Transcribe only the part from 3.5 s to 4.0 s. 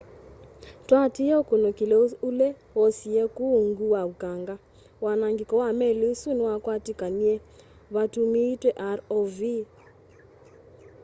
ũũngũ